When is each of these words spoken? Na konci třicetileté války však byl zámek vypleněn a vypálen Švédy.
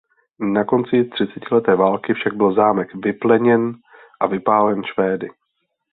Na 0.53 0.63
konci 0.63 1.09
třicetileté 1.13 1.75
války 1.75 2.13
však 2.13 2.33
byl 2.33 2.53
zámek 2.55 2.89
vypleněn 2.95 3.73
a 4.19 4.27
vypálen 4.27 4.81
Švédy. 4.83 5.29